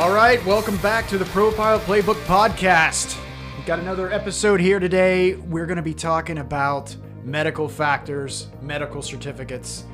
[0.00, 3.20] All right, welcome back to the Pro Pilot Playbook Podcast.
[3.54, 5.34] We've got another episode here today.
[5.34, 9.84] We're going to be talking about medical factors, medical certificates.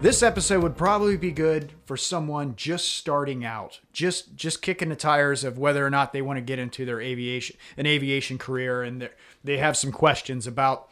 [0.00, 4.96] This episode would probably be good for someone just starting out, just just kicking the
[4.96, 8.82] tires of whether or not they want to get into their aviation an aviation career,
[8.82, 9.10] and
[9.44, 10.88] they have some questions about,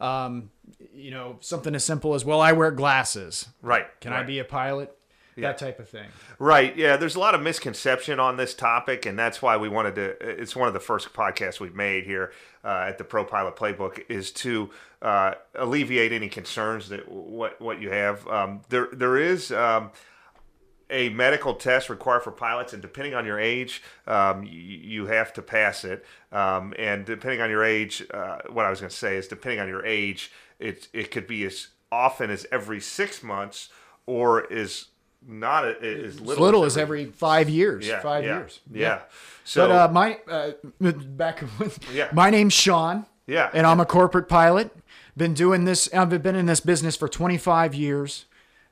[0.00, 0.52] um,
[0.94, 3.48] you know, something as simple as, well, I wear glasses.
[3.62, 3.86] Right.
[4.00, 4.96] Can I be a pilot?
[5.36, 6.08] That type of thing.
[6.38, 6.76] Right.
[6.76, 6.96] Yeah.
[6.96, 10.40] There's a lot of misconception on this topic, and that's why we wanted to.
[10.40, 12.32] It's one of the first podcasts we've made here
[12.64, 17.80] uh, at the Pro Pilot Playbook is to uh, alleviate any concerns that what what
[17.80, 18.26] you have.
[18.28, 19.52] Um, there there is.
[19.52, 19.90] Um,
[20.90, 25.32] a medical test required for pilots, and depending on your age, um, you, you have
[25.32, 26.04] to pass it.
[26.30, 29.58] Um, and depending on your age, uh, what I was going to say is, depending
[29.58, 30.30] on your age,
[30.60, 33.70] it it could be as often as every six months,
[34.06, 34.88] or is
[35.26, 37.86] not a, as As little, little as every five years.
[37.86, 38.60] yeah, five yeah, years.
[38.72, 39.00] Yeah.
[39.44, 40.52] So But uh, my uh,
[40.92, 41.42] back,
[41.92, 42.08] Yeah.
[42.12, 43.06] my name's Sean.
[43.26, 43.50] Yeah.
[43.54, 44.74] and I'm a corporate pilot.
[45.16, 45.88] Been doing this.
[45.94, 48.24] I've been in this business for 25 years,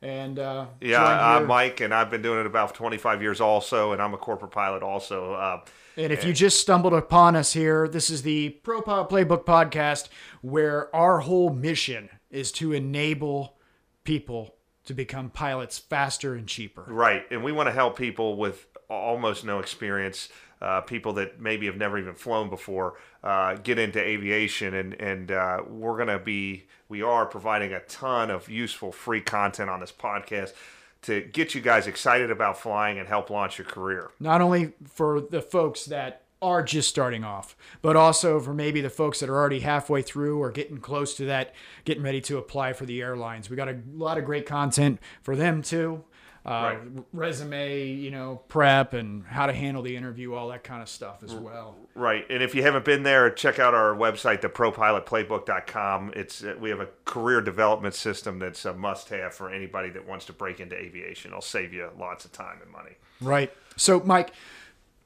[0.03, 4.01] and uh, yeah, I'm Mike, and I've been doing it about 25 years also, and
[4.01, 5.35] I'm a corporate pilot also.
[5.35, 5.61] Uh,
[5.99, 10.09] And if you just stumbled upon us here, this is the Pro Pilot Playbook podcast,
[10.41, 13.57] where our whole mission is to enable
[14.05, 14.55] people
[14.91, 16.83] to become pilots faster and cheaper.
[16.89, 20.29] Right, and we want to help people with almost no experience,
[20.61, 25.31] uh, people that maybe have never even flown before, uh, get into aviation, and and
[25.31, 29.93] uh, we're gonna be, we are providing a ton of useful free content on this
[29.93, 30.55] podcast
[31.03, 34.11] to get you guys excited about flying and help launch your career.
[34.19, 38.91] not only for the folks that are just starting off, but also for maybe the
[38.91, 42.73] folks that are already halfway through or getting close to that, getting ready to apply
[42.73, 43.51] for the airlines.
[43.51, 46.05] We got a lot of great content for them too.
[46.45, 46.77] Uh,
[47.13, 51.23] Resume, you know, prep and how to handle the interview, all that kind of stuff
[51.23, 51.77] as well.
[51.95, 56.15] Right, and if you haven't been there, check out our website, thepropilotplaybook.com.
[56.17, 60.25] It's uh, we have a career development system that's a must-have for anybody that wants
[60.27, 61.31] to break into aviation.
[61.31, 62.93] It'll save you lots of time and money.
[63.21, 63.53] Right.
[63.77, 64.33] So, Mike,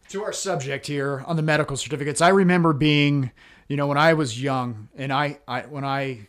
[0.08, 3.30] to our subject here on the medical certificates, I remember being,
[3.68, 6.28] you know, when I was young, and I, I when I,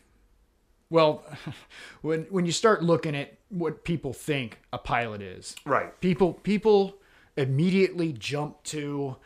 [0.90, 1.24] well,
[2.02, 6.00] when when you start looking at what people think a pilot is, Right.
[6.02, 6.96] people people
[7.38, 9.18] immediately jump to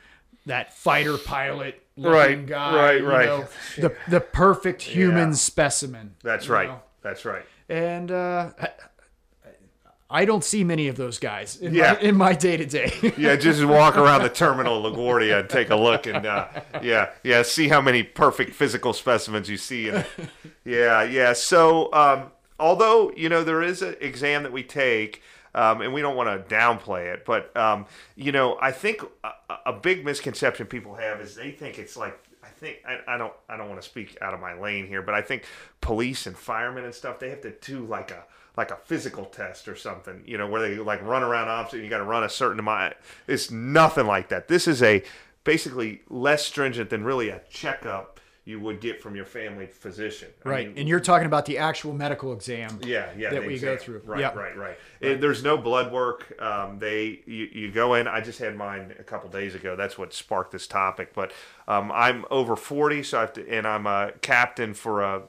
[0.45, 3.25] that fighter pilot Right, guy, right, right.
[3.25, 5.35] know, the the perfect human Yeah.
[5.35, 6.15] specimen.
[6.23, 6.69] That's right.
[6.69, 6.81] know?
[7.01, 7.45] That's right.
[7.67, 8.51] And uh,
[10.09, 11.93] I, don't see many of those guys in Yeah.
[11.93, 13.13] my in my day to day.
[13.17, 16.47] Yeah, just walk around the terminal of LaGuardia and take a look, and uh,
[16.81, 19.89] yeah, yeah, see how many perfect physical specimens you see.
[19.89, 20.05] And
[20.65, 21.33] yeah, yeah.
[21.33, 25.21] So, um, although you know there is an exam that we take,
[25.59, 29.55] um, and we don't want to downplay it, but um, you know, I think a,
[29.67, 32.17] a big misconception people have is they think it's like.
[32.41, 35.01] I think I, I don't I don't want to speak out of my lane here,
[35.01, 35.43] but I think
[35.81, 38.23] police and firemen and stuff they have to do like a
[38.57, 41.77] like a physical test or something, you know, where they like run around opposite.
[41.77, 42.95] and You got to run a certain amount.
[43.27, 44.47] It's nothing like that.
[44.47, 45.03] This is a
[45.43, 48.18] basically less stringent than really a checkup
[48.49, 50.27] you would get from your family physician.
[50.43, 52.79] I Right, mean, and you're talking about the actual medical exam.
[52.83, 54.01] yeah, yeah, that we go through.
[54.03, 54.35] Right, Yep.
[54.35, 54.77] right, right.
[54.99, 56.33] It- there's no blood work.
[56.41, 58.07] Um, they you, you go in.
[58.07, 59.75] I just had mine a couple days ago.
[59.75, 61.13] That's what sparked this topic.
[61.13, 61.31] But
[61.67, 65.21] um, I'm over 40, so I have to, and I'm a captain for a.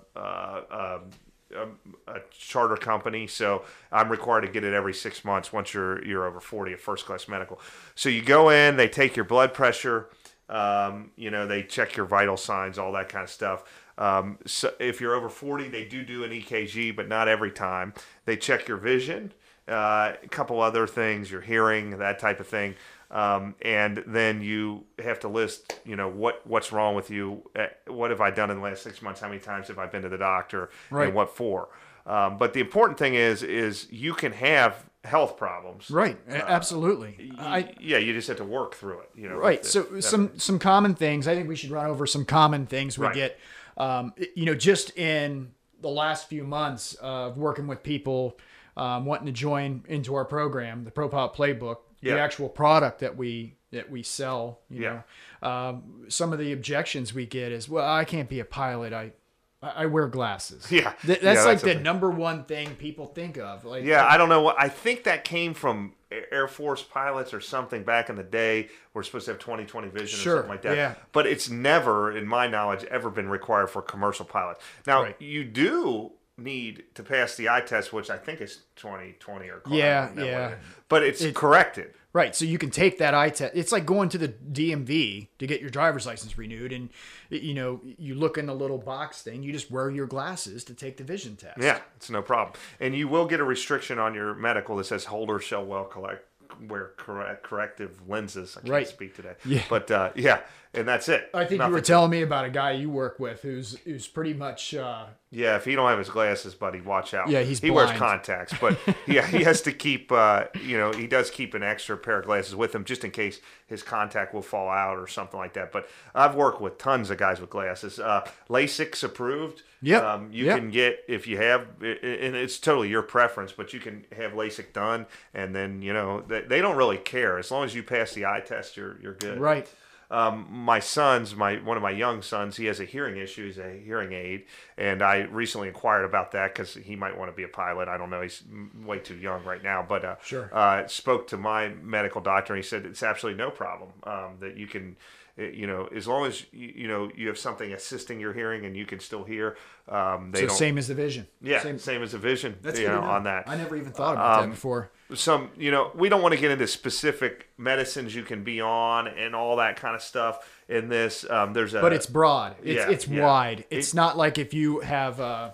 [1.52, 1.66] A,
[2.06, 5.52] a charter company, so I'm required to get it every six months.
[5.52, 7.60] Once you're you're over 40, a first class medical.
[7.97, 10.10] So you go in, they take your blood pressure,
[10.50, 13.65] um, you know, they check your vital signs, all that kind of stuff.
[13.97, 17.94] Um, so if you're over 40, they do do an EKG, but not every time.
[18.25, 19.33] They check your vision,
[19.69, 22.75] uh, a couple other things, your hearing, that type of thing.
[23.11, 27.43] Um, and then you have to list, you know, what what's wrong with you.
[27.56, 29.21] Uh, What have I done in the last six months?
[29.21, 30.70] How many times have I been to the doctor?
[30.91, 31.06] Right.
[31.06, 31.69] And what for?
[32.06, 35.91] Um, but the important thing is, is you can have health problems.
[35.91, 37.32] Right, a- absolutely.
[37.38, 39.11] I, yeah, you just have to work through it.
[39.14, 39.37] You know.
[39.37, 39.64] right.
[39.64, 40.02] So it.
[40.02, 41.26] some some common things.
[41.29, 43.14] I think we should run over some common things we Right.
[43.14, 43.38] get.
[43.76, 48.38] Um, you know, just in the last few months of working with people
[48.76, 52.14] um, wanting to join into our program, the ProPilot Playbook, Yeah.
[52.14, 54.61] the actual product that we that we sell.
[54.69, 55.00] You Yeah.
[55.43, 58.93] know, um, some of the objections we get is, well, I can't be a pilot.
[58.93, 59.12] I
[59.62, 60.66] I I wear glasses.
[60.70, 60.92] Yeah.
[61.02, 61.82] Th- Yeah, that's like the thing.
[61.82, 63.64] number one thing people think of.
[63.64, 64.56] Like, Yeah, I don't know what.
[64.58, 65.94] I think that came from
[66.32, 68.68] Air Force pilots or something back in the day.
[68.94, 70.76] We're supposed to have 20 20 vision Sure, or something like that.
[70.76, 70.94] yeah.
[71.12, 74.62] But it's never, in my knowledge, ever been required for commercial pilots.
[74.86, 75.16] Now, Right.
[75.20, 80.10] you do need to pass the eye test, which I think is 2020 or Yeah,
[80.16, 80.48] yeah.
[80.48, 80.54] way.
[80.88, 81.94] But it's it, corrected.
[82.12, 82.34] Right.
[82.34, 83.52] So you can take that eye test.
[83.54, 86.88] It's like going to the DMV to get your driver's license renewed, and
[87.31, 89.42] you know you look in the little box thing.
[89.44, 91.58] You just wear your glasses to take the vision test.
[91.60, 92.58] Yeah, it's no problem.
[92.81, 96.25] And you will get a restriction on your medical that says holder shall well collect
[96.69, 98.56] wear correct, corrective lenses.
[98.56, 98.88] I can't Right.
[98.88, 99.34] speak today.
[99.44, 99.62] Yeah.
[99.70, 100.40] But uh, yeah,
[100.72, 101.28] and that's it.
[101.34, 104.34] I think you were telling me about a guy you work with who's who's pretty
[104.34, 107.28] much uh, Yeah, if he don't have his glasses, buddy, watch out.
[107.28, 110.12] Yeah, he's he wears contacts, but yeah, he has to keep.
[110.12, 113.11] Uh, you know, he does keep an extra pair of glasses with him just in
[113.11, 115.72] case his contact will fall out or something like that.
[115.72, 117.99] But I've worked with tons of guys with glasses.
[117.99, 119.62] Uh, LASIK's approved.
[119.82, 120.58] Yep, Um, you yep.
[120.58, 124.72] can get if you have, and it's totally your preference, but you can have LASIK
[124.75, 128.12] done, and then you know they, they don't really care as long as you pass
[128.12, 128.76] the eye test.
[128.76, 129.69] You're you're good right.
[130.10, 133.58] Um, my son's my one of my young sons he has a hearing issue he's
[133.58, 134.44] a hearing aid
[134.76, 137.96] and i recently inquired about that because he might want to be a pilot i
[137.96, 138.42] don't know he's
[138.84, 140.50] way too young right now but uh, Sure.
[140.52, 144.56] uh, spoke to my medical doctor and he said it's absolutely no problem um, that
[144.56, 144.96] you can
[145.40, 148.84] you know as long as you, know you have something assisting your hearing and you
[148.87, 149.56] can still hear
[149.88, 151.26] um, they So same as the vision.
[151.40, 151.78] yeah Same.
[151.78, 154.50] same, as the vision That's you know, on that I never even thought about Um,
[154.50, 154.90] that before.
[155.14, 159.08] some you know we don't want to get into specific medicines you can be on
[159.08, 162.54] and all that kind of stuff in this um, there's a But it's broad.
[162.62, 163.25] It's yeah, it's yeah.
[163.25, 163.64] wide.
[163.70, 165.50] It's not like if you have uh,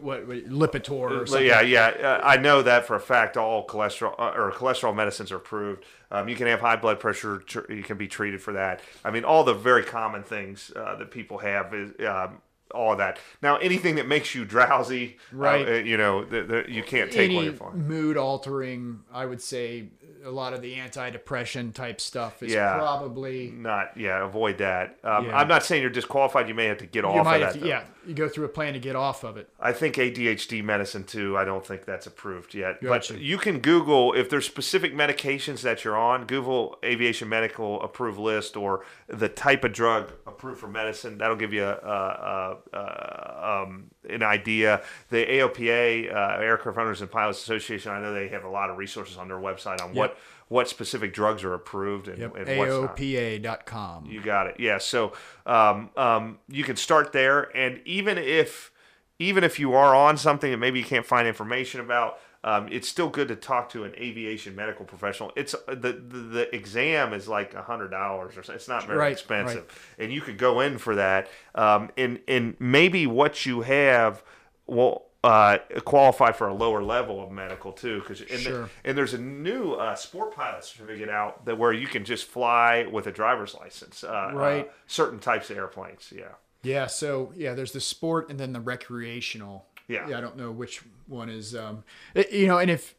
[0.00, 0.90] what, what Lipitor
[1.22, 1.46] or something.
[1.46, 3.36] yeah, yeah, uh, I know that for a fact.
[3.36, 5.84] All cholesterol uh, or cholesterol medicines are approved.
[6.10, 7.38] Um, you can have high blood pressure.
[7.38, 8.80] Tr- you can be treated for that.
[9.04, 12.38] I mean, all the very common things uh, that people have is um,
[12.74, 13.18] all of that.
[13.42, 15.68] Now, anything that makes you drowsy, uh, Right.
[15.68, 19.88] uh, you know, the, the, you can't take Any mood altering, I would say
[20.22, 22.74] a lot of the anti-depression type stuff is Yeah.
[22.76, 24.98] probably Not, yeah, avoid that.
[25.02, 25.38] Um, Yeah.
[25.38, 26.46] I'm not saying you're disqualified.
[26.48, 27.52] You may have to get you off of that.
[27.60, 29.50] to, yeah, you go through a plan to get off of it.
[29.60, 31.36] I think ADHD medicine too.
[31.36, 32.82] I don't think that's approved yet.
[32.82, 33.12] Gotcha.
[33.12, 36.24] But you can Google if there's specific medications that you're on.
[36.24, 41.18] Google aviation medical approved list or the type of drug approved for medicine.
[41.18, 44.82] That'll give you a, a, a, um, an idea.
[45.10, 47.92] The AOPA, uh, Aircraft Owners and Pilots Association.
[47.92, 51.12] I know they have a lot of resources on their website on what what specific
[51.12, 52.36] drugs are approved and, Yep.
[52.36, 52.48] and.
[52.48, 54.06] AOPA.com.
[54.06, 54.56] You got it.
[54.58, 54.78] Yeah.
[54.78, 55.12] So
[55.46, 58.70] um, um, you can start there, and even if
[59.18, 62.86] even if you are on something that maybe you can't find information about, um, it's
[62.88, 65.32] still good to talk to an aviation medical professional.
[65.36, 68.54] It's uh, the the, the exam is like a hundred dollars or something.
[68.54, 71.28] It's not very Right, expensive, and you could go in for that.
[71.54, 74.22] Um, and and maybe what you have
[74.66, 75.04] will.
[75.24, 78.70] Uh, qualify for a lower level of medical too, because and, the- Sure.
[78.84, 82.86] and there's a new uh, sport pilot certificate out that where you can just fly
[82.86, 84.04] with a driver's license.
[84.04, 84.66] Uh, Right.
[84.68, 86.12] Uh, certain types of airplanes.
[86.16, 86.28] Yeah.
[86.62, 89.66] Yeah, so yeah, there's the sport and then the recreational.
[89.88, 90.06] Yeah.
[90.06, 91.82] I don't know which one is um
[92.14, 92.94] it- you know, and if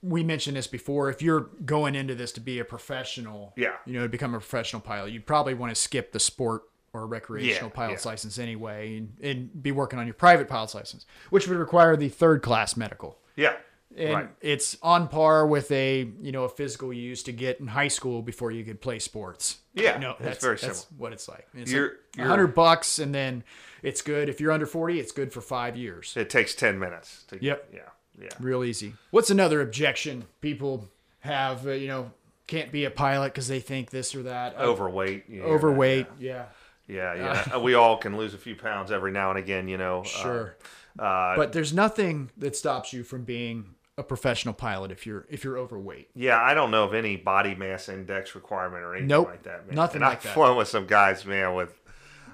[0.00, 3.72] we mentioned this before, if you're going into this to be a professional, Yeah.
[3.84, 6.62] you know, to become a professional pilot, you'd probably want to skip the sport
[6.92, 8.10] or recreational Yeah, pilot's yeah.
[8.12, 12.08] license anyway and, and be working on your private pilot's license, which would require the
[12.08, 13.18] third class medical.
[13.36, 13.54] Yeah.
[13.96, 14.28] And right.
[14.40, 17.88] it's on par with a you know a physical you used to get in high
[17.88, 19.58] school before you could play sports.
[19.74, 21.48] Yeah, it's that's very that's what it's like.
[21.54, 23.44] It's You're- like hundred bucks, and then
[23.82, 24.28] it's good.
[24.28, 26.12] If you're under forty, it's good for five years.
[26.16, 27.24] It takes ten minutes.
[27.28, 27.70] To, Yep.
[27.72, 27.80] Yeah.
[28.20, 28.28] Yeah.
[28.40, 28.94] Real easy.
[29.10, 30.88] What's another objection people
[31.20, 31.66] have?
[31.66, 32.10] Uh, you know,
[32.46, 34.56] can't be a pilot because they think this or that.
[34.56, 35.24] Uh, Overweight.
[35.28, 36.06] hear overweight.
[36.18, 36.32] Yeah.
[36.32, 36.44] Yeah.
[36.88, 37.14] Yeah.
[37.14, 37.56] yeah.
[37.62, 39.68] we all can lose a few pounds every now and again.
[39.68, 40.00] You know.
[40.00, 40.56] uh, Sure.
[40.98, 45.44] Uh, but there's nothing that stops you from being a professional pilot if you're if
[45.44, 46.08] you're overweight.
[46.14, 49.66] yeah, I don't know of any body mass index requirement or anything Nope, like that.
[49.66, 49.76] Man.
[49.76, 50.34] nothing and like I've that.
[50.34, 51.72] flown with some guys, man, with,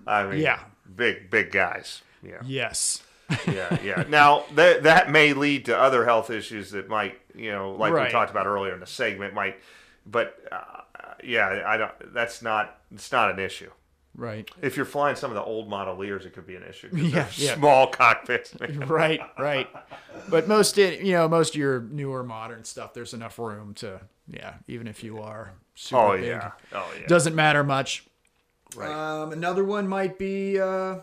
[0.06, 0.60] I mean, Yeah.
[0.94, 2.02] big, big guys.
[2.22, 2.40] Yeah.
[2.44, 3.02] Yes.
[3.46, 4.04] yeah, yeah.
[4.08, 8.06] Now that that may lead to other health issues that might, you know, like Right.
[8.06, 9.56] we talked about earlier in the segment, might.
[10.06, 10.82] But uh,
[11.22, 11.92] yeah, I don't.
[12.14, 12.78] That's not.
[12.94, 13.70] It's not an issue.
[14.16, 14.48] Right.
[14.62, 16.88] If you're flying some of the old Model Lears, it could be an issue.
[16.92, 17.56] Yeah, yeah.
[17.56, 18.58] Small cockpits.
[18.60, 18.78] man.
[18.86, 19.68] right, right.
[20.28, 24.54] But most, you know, most of your newer modern stuff, there's enough room to, yeah,
[24.68, 26.52] even if you are super Oh big, yeah.
[26.72, 27.06] Oh yeah.
[27.08, 28.04] doesn't matter much.
[28.76, 28.90] Right.
[28.90, 30.98] Um, another one might be, uh,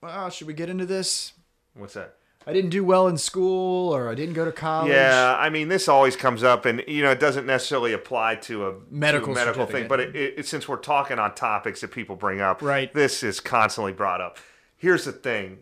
[0.00, 1.32] well, should we get into this?
[1.74, 2.16] What's that?
[2.46, 4.90] I didn't do well in school, or I didn't go to college.
[4.92, 8.66] Yeah, I mean, this always comes up, and you know, it doesn't necessarily apply to
[8.68, 11.80] a Medical to a medical thing, but it, it, it- since we're talking on topics
[11.82, 12.92] that people bring up, Right.
[12.92, 14.38] This is constantly brought up.
[14.76, 15.58] Here's the thing: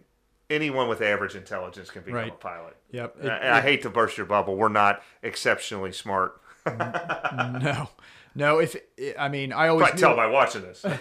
[0.49, 2.33] anyone with average intelligence can become Right.
[2.33, 2.77] a pilot.
[2.93, 3.17] Yep.
[3.21, 4.57] And I, I hate to burst your bubble.
[4.57, 6.41] We're not exceptionally smart.
[6.67, 7.89] no,
[8.35, 8.59] no.
[8.59, 8.75] If
[9.19, 10.85] I mean, I always tell by watching this.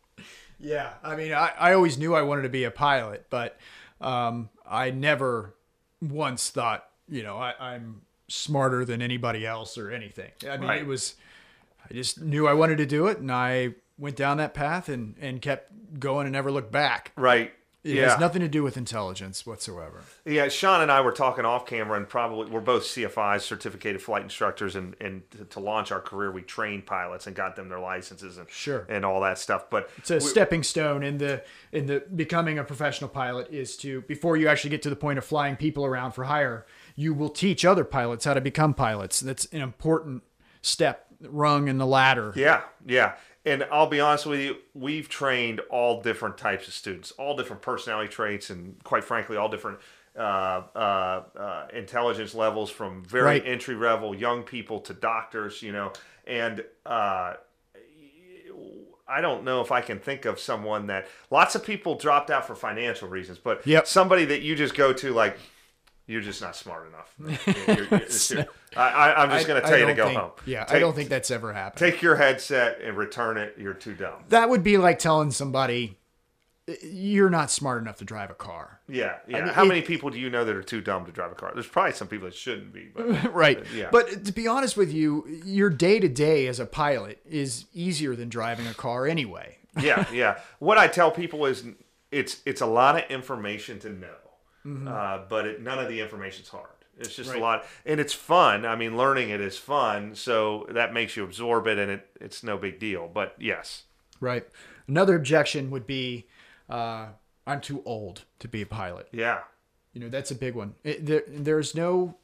[0.63, 3.59] Yeah, I mean, I, I always knew I wanted to be a pilot, but
[4.01, 5.55] um, I never
[6.01, 10.31] once thought, you know, I, I'm smarter than anybody else or anything.
[10.49, 10.81] I mean, Right.
[10.81, 11.17] it was,
[11.89, 15.17] I just knew I wanted to do it, and I went down that path and,
[15.21, 17.13] and kept going and never looked back.
[17.17, 17.53] Right.
[17.85, 18.11] It yeah.
[18.11, 20.03] has nothing to do with intelligence whatsoever.
[20.25, 24.23] Yeah, Sean and I were talking off camera, and probably we're both CFIs, certificated flight
[24.23, 27.81] instructors, and and to, to launch our career, we trained pilots and got them their
[27.81, 28.87] licenses and Sure.
[28.89, 29.69] and all that stuff.
[29.69, 34.03] But It's a stepping stone in the in the becoming a professional pilot is to
[34.03, 37.31] before you actually get to the point of flying people around for hire, you will
[37.31, 39.19] teach other pilots how to become pilots.
[39.19, 40.23] That's an important
[40.61, 42.33] step rung in the ladder.
[42.37, 43.15] Yeah, yeah.
[43.45, 47.61] And I'll be honest with you, we've trained all different types of students, all different
[47.61, 49.79] personality traits, and quite frankly, all different
[50.17, 53.43] uh, uh, uh, intelligence levels from very Right.
[53.47, 55.93] entry level young people to doctors, you know.
[56.27, 57.35] And uh,
[59.09, 62.47] I don't know if I can think of someone that lots of people dropped out
[62.47, 63.87] for financial reasons, but Yep.
[63.87, 65.37] somebody that you just go to like.
[66.07, 67.15] You're just not smart enough.
[67.47, 70.19] You're- you're- you're- I, I, I'm just going to I tell you to go think-
[70.21, 70.31] home.
[70.47, 71.79] Yeah, I don't think that's ever happened.
[71.93, 73.55] take your headset and return it.
[73.59, 74.25] You're too dumb.
[74.31, 75.99] that would be like telling somebody
[76.83, 78.81] you're not smart enough to drive a car.
[78.89, 79.45] Yeah, yeah.
[79.45, 81.35] mean, How it- many people do you know that are too dumb to drive a
[81.35, 81.51] car?
[81.55, 82.89] There's probably some people that shouldn't be.
[82.95, 83.63] But right.
[83.75, 83.89] yeah.
[83.91, 88.15] But to be honest with you, your day to day as a pilot is easier
[88.15, 89.59] than driving a car anyway.
[89.81, 90.39] yeah, yeah.
[90.61, 91.65] What I tell people is
[92.11, 94.15] it's it's a lot of information to know,
[94.65, 96.69] uh, but it, none of the information's hard.
[96.99, 97.39] It's just Right.
[97.39, 98.65] a lot, and it's fun.
[98.67, 102.43] I mean, learning it is fun, so that makes you absorb it, and it, it's
[102.43, 103.09] no big deal.
[103.13, 103.85] But yes,
[104.21, 104.47] Right.
[104.87, 106.27] Another objection would be
[106.69, 107.07] uh,
[107.47, 109.09] I'm too old to be a pilot.
[109.11, 109.41] yeah,
[109.95, 110.75] You know, that's a big one.
[110.85, 112.17] It, there, there's no,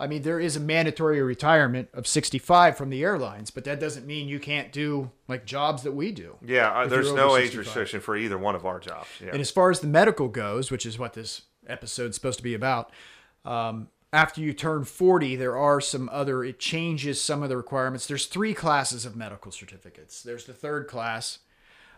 [0.00, 4.04] I mean, there is a mandatory retirement of 65 from the airlines, but that doesn't
[4.06, 6.36] mean you can't do like jobs that we do.
[6.44, 6.70] yeah.
[6.70, 9.08] Uh, there's no over age restriction for either one of our jobs.
[9.22, 12.44] Yeah, And as far as the medical goes, which is what this episode's supposed to
[12.44, 12.90] be about,
[13.44, 18.06] um, after you turn 40, there are some other, it changes some of the requirements.
[18.06, 20.22] There's three classes of medical certificates.
[20.22, 21.40] There's the third class,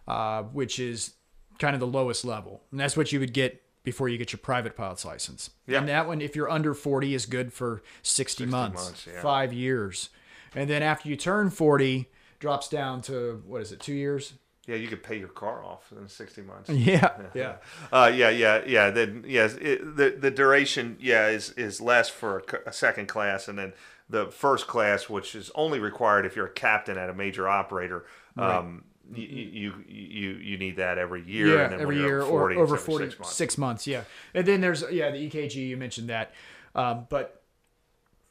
[0.09, 1.13] uh, which is
[1.59, 2.63] kind of the lowest level.
[2.71, 5.51] And that's what you would get before you get your private pilot's license.
[5.67, 5.79] Yeah.
[5.79, 9.21] And that one, if you're under 40, is good for 60, months, months, yeah.
[9.21, 10.09] five years.
[10.55, 12.09] And then after you turn 40,
[12.39, 14.33] drops down to, what is it, two years?
[14.67, 14.77] Yeah.
[14.77, 16.71] You could pay your car off in 60 months.
[16.71, 17.11] Yeah.
[17.35, 17.57] Yeah.
[17.93, 18.91] Uh, yeah, yeah, yeah.
[18.91, 23.59] Then yes, it, the the duration yeah is is less for a, second class, and
[23.59, 23.73] then
[24.09, 28.07] the first class, which is only required if you're a captain at a major operator.
[28.37, 31.59] Um, you, you you you need that every year.
[31.59, 33.35] Yeah, and then every year over 40, or over every 40, six months.
[33.35, 33.87] six months.
[33.87, 34.03] Yeah.
[34.35, 36.33] And then there's, yeah, the EKG, you mentioned that.
[36.75, 37.43] Um, but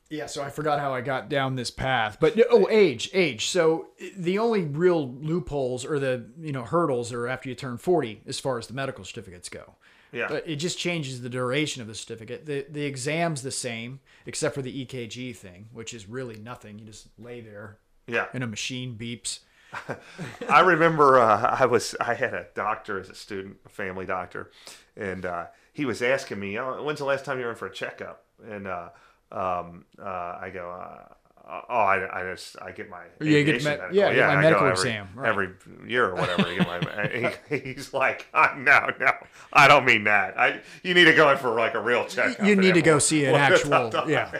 [0.09, 2.17] yeah, so I forgot how I got down this path.
[2.19, 3.47] But oh, age, age.
[3.47, 8.21] So the only real loopholes or the, you know, hurdles are after you turn 40
[8.27, 9.75] as far as the medical certificates go.
[10.11, 10.27] Yeah.
[10.29, 12.45] But it just changes the duration of the certificate.
[12.45, 16.79] The the exam's the same except for the EKG thing, which is really nothing.
[16.79, 19.39] You just lay there Yeah, and a machine beeps.
[20.49, 24.51] I remember uh, I was I had a doctor as a student, a family doctor,
[24.95, 27.65] and uh, he was asking me, oh, "When's the last time you were in for
[27.65, 28.89] a checkup?" And uh,
[29.35, 30.03] um, uh,
[30.41, 33.77] I go, uh, "Oh, I, I just I get my Yeah, you get aviation me-
[33.77, 33.95] medical.
[33.95, 35.29] yeah, get my I medical every, exam, right.
[35.29, 35.49] every
[35.87, 39.11] year or whatever." my, he, he's like, "Uh, "No, no,
[39.53, 40.39] I don't mean that.
[40.39, 42.45] I you need to go in for like a real checkup.
[42.45, 44.31] You need to go see an actual, yeah.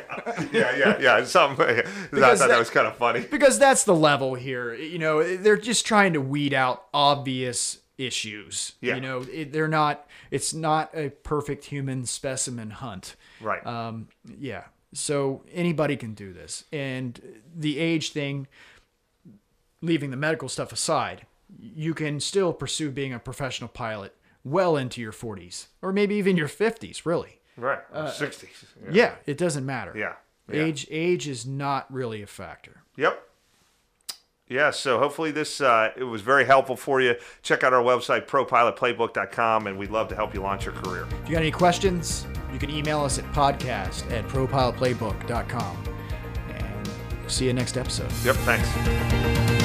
[0.51, 1.23] yeah, yeah, yeah.
[1.25, 1.65] Something.
[1.67, 3.21] I thought that that- was kind of funny.
[3.21, 4.73] because that's the level here.
[4.73, 8.73] You know, they're just trying to weed out obvious issues.
[8.81, 8.95] Yeah.
[8.95, 10.07] You know, it, they're not.
[10.31, 13.15] It's not a perfect human specimen hunt.
[13.39, 13.65] Right.
[13.65, 14.07] Um,
[14.39, 14.63] yeah.
[14.95, 17.19] So anybody can do this, and
[17.53, 18.47] the age thing,
[19.81, 21.25] leaving the medical stuff aside,
[21.59, 26.37] you can still pursue being a professional pilot well into your 40s or maybe even
[26.37, 27.05] your 50s.
[27.05, 27.39] Really.
[27.57, 27.79] right.
[28.13, 28.65] Sixties.
[28.87, 29.93] uh, Yeah, it doesn't matter.
[29.95, 30.13] Yeah.
[30.51, 30.63] Yeah.
[30.63, 32.83] Age age is not really a factor.
[32.97, 33.21] Yep.
[34.47, 37.15] Yeah, so hopefully this uh, it was very helpful for you.
[37.41, 41.07] Check out our website propilotplaybook.com and we'd love to help you launch your career.
[41.23, 45.83] If you got any questions, you can email us at podcast at propilotplaybook.com.
[46.49, 46.89] And
[47.27, 48.09] see you next episode.
[48.23, 49.64] Yep, thanks.